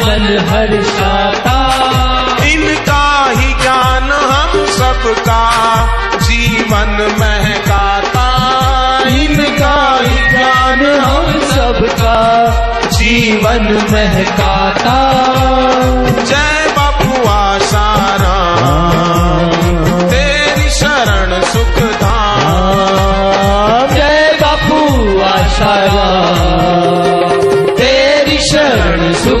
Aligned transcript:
जीवन 0.00 0.22
हर्षाता 0.48 1.56
इनका 2.52 3.02
ही 3.30 3.48
ज्ञान 3.62 4.06
हम 4.30 4.52
सबका 4.76 5.42
जीवन 6.18 6.92
महकाता। 7.20 8.24
इनका 9.08 9.76
ही 10.02 10.30
ज्ञान 10.30 10.84
हम 11.00 11.28
सबका 11.50 12.16
जीवन 12.88 13.68
महकाता। 13.92 14.96
जय 16.24 16.59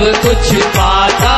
कुछ 0.00 0.54
पाता 0.76 1.37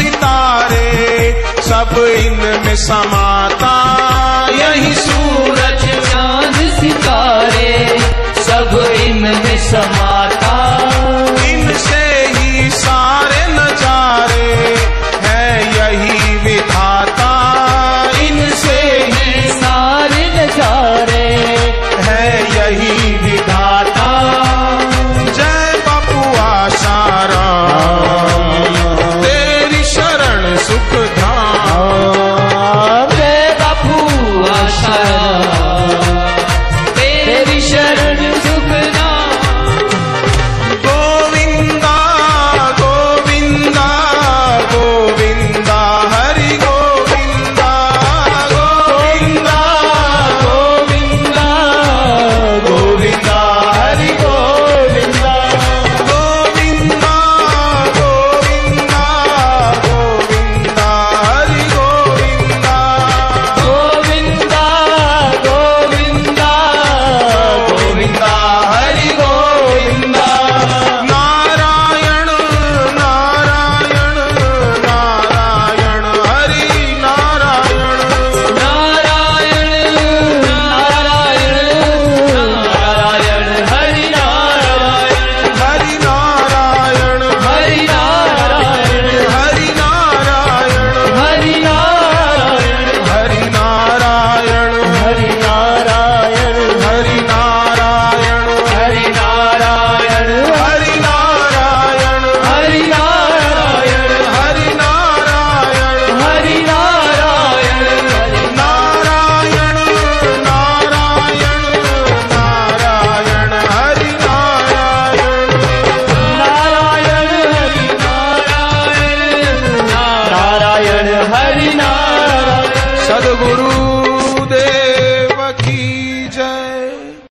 सितारे 0.00 1.32
सब 1.70 1.96
इनमें 2.26 2.76
समाता 2.86 3.69